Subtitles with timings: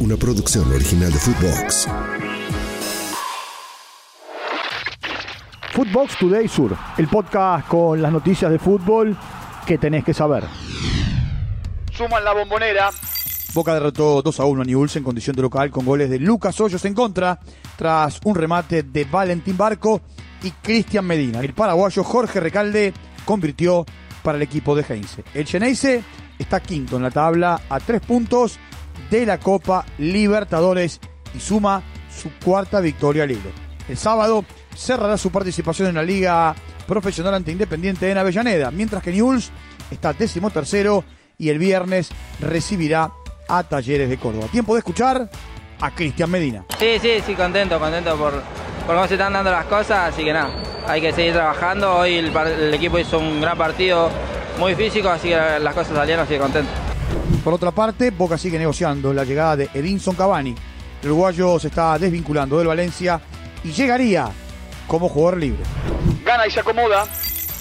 [0.00, 1.88] una producción original de Footbox.
[5.72, 9.16] Footbox Today Sur, el podcast con las noticias de fútbol
[9.66, 10.44] que tenés que saber.
[11.92, 12.90] Suman la bombonera.
[13.54, 16.60] Boca derrotó 2 a 1 a Newell's en condición de local con goles de Lucas
[16.60, 17.38] Hoyos en contra
[17.76, 20.02] tras un remate de Valentín Barco
[20.42, 21.40] y Cristian Medina.
[21.40, 22.92] El paraguayo Jorge Recalde
[23.24, 23.86] convirtió
[24.22, 25.24] para el equipo de Heinze.
[25.32, 26.02] El Geneise
[26.38, 28.58] está quinto en la tabla a tres puntos
[29.10, 31.00] de la Copa Libertadores
[31.34, 31.82] y suma
[32.14, 33.50] su cuarta victoria al hilo.
[33.88, 34.44] El sábado
[34.74, 36.54] cerrará su participación en la Liga
[36.86, 39.50] Profesional ante Independiente en Avellaneda, mientras que Newell's
[39.90, 41.04] está décimo tercero
[41.38, 43.12] y el viernes recibirá
[43.48, 44.46] a Talleres de Córdoba.
[44.50, 45.30] Tiempo de escuchar
[45.80, 46.64] a Cristian Medina.
[46.78, 48.32] Sí, sí, sí, contento, contento por,
[48.86, 50.50] por cómo se están dando las cosas, así que nada,
[50.86, 51.96] hay que seguir trabajando.
[51.96, 54.10] Hoy el, equipo hizo un gran partido,
[54.58, 56.85] muy físico, así que las cosas salieron, así que contento.
[57.46, 60.52] Por otra parte, Boca sigue negociando la llegada de Edinson Cavani.
[61.00, 63.20] El uruguayo se está desvinculando del Valencia
[63.62, 64.28] y llegaría
[64.88, 65.62] como jugador libre.
[66.24, 67.06] Gana y se acomoda.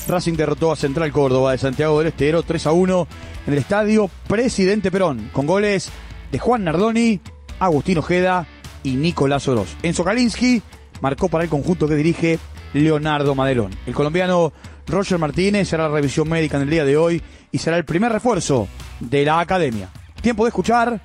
[0.07, 3.07] Racing derrotó a Central Córdoba de Santiago del Estero 3 a 1
[3.45, 5.91] en el estadio Presidente Perón, con goles
[6.31, 7.19] de Juan Nardoni,
[7.59, 8.47] Agustín Ojeda
[8.81, 9.77] y Nicolás Oroz.
[9.83, 10.63] Enzo Kalinski
[10.99, 12.39] marcó para el conjunto que dirige
[12.73, 13.69] Leonardo Madelón.
[13.85, 14.51] El colombiano
[14.87, 18.11] Roger Martínez hará la revisión médica en el día de hoy y será el primer
[18.11, 18.67] refuerzo
[18.99, 19.89] de la academia.
[20.21, 20.99] Tiempo de escuchar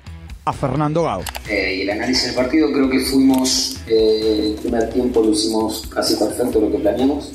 [0.45, 1.23] a Fernando Gao.
[1.47, 5.87] Eh, y el análisis del partido creo que fuimos, eh, el primer tiempo lo hicimos
[5.93, 7.33] casi perfecto lo que planeamos.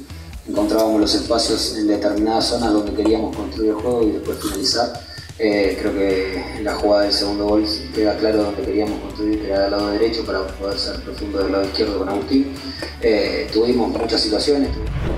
[0.49, 4.93] Encontrábamos los espacios en determinadas zonas donde queríamos construir el juego y después finalizar.
[5.39, 9.49] Eh, creo que en la jugada del segundo gol queda claro donde queríamos construir, que
[9.49, 12.55] era del lado derecho para poder ser profundo del lado izquierdo con Agustín.
[13.03, 14.71] Eh, tuvimos muchas situaciones.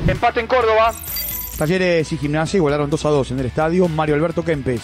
[0.09, 0.93] Empate en Córdoba.
[1.59, 3.89] Talleres y Gimnasia igualaron 2 a 2 en el estadio.
[3.89, 4.81] Mario Alberto Kempes,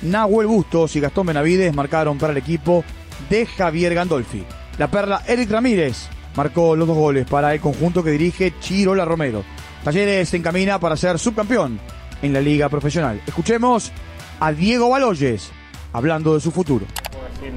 [0.00, 2.82] Nahuel Bustos y Gastón Benavides marcaron para el equipo
[3.28, 4.42] de Javier Gandolfi.
[4.78, 9.44] La perla Eric Ramírez marcó los dos goles para el conjunto que dirige Chirola Romero.
[9.84, 11.78] Talleres se encamina para ser subcampeón
[12.22, 13.20] en la liga profesional.
[13.26, 13.92] Escuchemos
[14.40, 15.52] a Diego Baloyes
[15.92, 16.86] hablando de su futuro.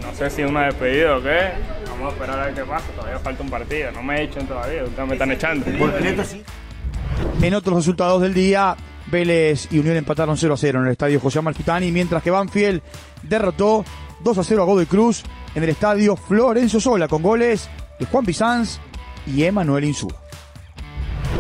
[0.02, 1.52] No sé si una despedida o qué.
[1.90, 2.86] Vamos a esperar a ver qué pasa.
[2.98, 3.94] Todavía falta un partido.
[3.94, 4.84] No me echen todavía.
[4.84, 5.66] Ustedes me están echando.
[7.42, 8.76] En otros resultados del día,
[9.12, 12.82] Vélez y Unión empataron 0 a 0 en el estadio José Amalfitani, mientras que Banfield
[13.22, 13.86] derrotó
[14.24, 18.26] 2 a 0 a Godoy Cruz en el estadio Florencio Sola con goles de Juan
[18.26, 18.80] Bizanz
[19.28, 20.16] y Emanuel Insúa.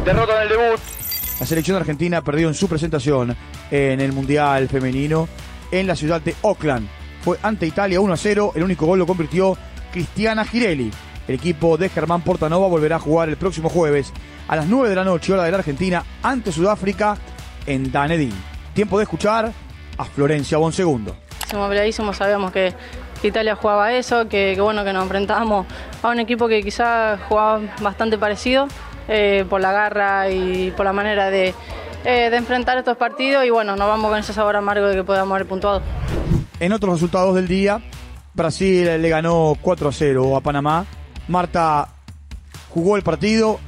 [0.05, 0.79] Derrota en el debut.
[1.39, 3.35] La selección argentina perdió en su presentación
[3.71, 5.27] en el Mundial Femenino
[5.71, 6.87] en la ciudad de Oakland.
[7.21, 8.53] Fue ante Italia 1 a 0.
[8.55, 9.57] El único gol lo convirtió
[9.91, 10.91] Cristiana Girelli.
[11.27, 14.13] El equipo de Germán Portanova volverá a jugar el próximo jueves
[14.47, 17.17] a las 9 de la noche, hora de la Argentina, ante Sudáfrica
[17.65, 18.33] en Dunedin.
[18.73, 19.51] Tiempo de escuchar
[19.97, 21.15] a Florencia Bonsegundo.
[21.49, 22.73] Somos peleadísimos, sabíamos que
[23.21, 25.65] que Italia jugaba eso, que, que bueno que nos enfrentábamos
[26.01, 28.67] a un equipo que quizás jugaba bastante parecido
[29.07, 31.53] eh, por la garra y por la manera de,
[32.05, 35.03] eh, de enfrentar estos partidos y bueno, nos vamos con ese sabor amargo de que
[35.03, 35.81] podamos haber puntuado.
[36.59, 37.81] En otros resultados del día,
[38.33, 40.85] Brasil le ganó 4 a 0 a Panamá.
[41.27, 41.89] Marta
[42.69, 43.59] jugó el partido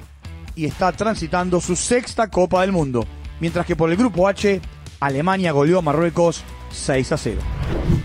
[0.56, 3.06] y está transitando su sexta Copa del Mundo.
[3.40, 4.62] Mientras que por el grupo H,
[5.00, 7.42] Alemania goleó a Marruecos 6 a 0.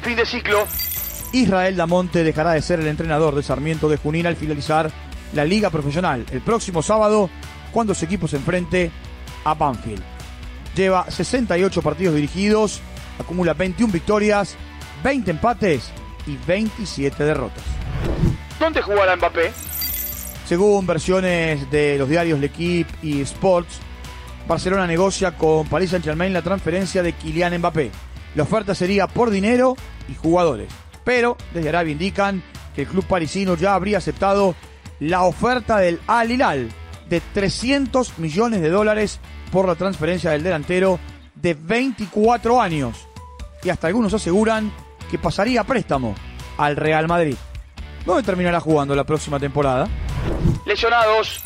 [0.03, 0.65] Fin de ciclo.
[1.33, 4.91] Israel Damonte dejará de ser el entrenador de Sarmiento de Junín al finalizar
[5.33, 7.29] la liga profesional el próximo sábado
[7.73, 8.93] cuando su equipo se enfrente
[9.45, 10.03] a Banfield.
[10.77, 12.81] Lleva 68 partidos dirigidos,
[13.19, 14.57] acumula 21 victorias,
[15.03, 15.91] 20 empates
[16.27, 17.74] y 27 derrotas.
[18.65, 19.53] ¿Dónde jugará Mbappé?
[20.47, 23.79] Según versiones de los diarios L'Equipe y Sports,
[24.49, 27.91] Barcelona negocia con Paris Saint-Germain la transferencia de Kylian Mbappé.
[28.35, 29.77] La oferta sería por dinero
[30.09, 30.73] y jugadores.
[31.05, 32.43] Pero desde Arabia indican
[32.75, 34.55] que el club parisino ya habría aceptado
[34.99, 36.71] la oferta del Al Hilal
[37.11, 39.21] de 300 millones de dólares
[39.53, 40.99] por la transferencia del delantero
[41.35, 43.09] de 24 años.
[43.63, 44.73] Y hasta algunos aseguran
[45.11, 46.15] que pasaría préstamo
[46.57, 47.37] al Real Madrid.
[48.05, 49.89] ¿Dónde terminará jugando la próxima temporada?
[50.67, 51.41] Lesionados.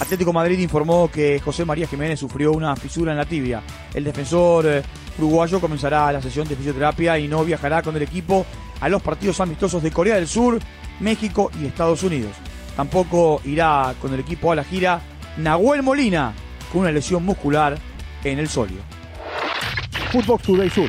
[0.00, 3.62] Atlético Madrid informó que José María Jiménez sufrió una fisura en la tibia.
[3.94, 4.82] El defensor eh,
[5.18, 8.46] uruguayo comenzará la sesión de fisioterapia y no viajará con el equipo
[8.80, 10.58] a los partidos amistosos de Corea del Sur,
[11.00, 12.32] México y Estados Unidos.
[12.74, 15.02] Tampoco irá con el equipo a la gira
[15.36, 16.32] Nahuel Molina,
[16.72, 17.76] con una lesión muscular
[18.24, 18.78] en el solio.
[20.10, 20.88] Footbox Today Sur.